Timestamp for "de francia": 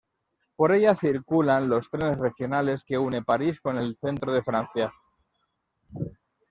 4.33-4.91